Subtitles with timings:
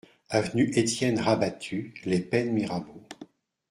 [0.31, 3.05] Avenue Etienne Rabattu, Les Pennes-Mirabeau